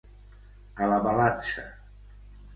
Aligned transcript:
A 0.85 0.87
la 0.93 0.97
balança. 1.05 1.67